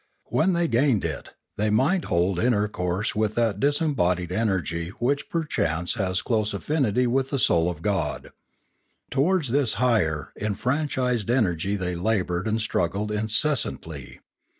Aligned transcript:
When 0.31 0.53
they 0.53 0.67
gained 0.67 1.05
it, 1.05 1.35
they 1.57 1.69
might 1.69 2.05
hold 2.05 2.39
intercourse 2.39 3.13
with 3.15 3.35
that 3.35 3.59
disembodied 3.59 4.31
energy 4.31 4.89
which 4.97 5.29
perchance 5.29 5.93
has 5.93 6.23
close 6.23 6.55
affinity 6.55 7.05
with 7.05 7.29
the 7.29 7.37
soul 7.37 7.69
of 7.69 7.83
God. 7.83 8.31
Towards 9.11 9.51
this 9.51 9.75
higher, 9.75 10.33
enfranchised 10.39 11.29
energy 11.29 11.75
they 11.75 11.93
laboured 11.93 12.47
and 12.47 12.59
struggled 12.59 13.11
incessantly. 13.11 14.21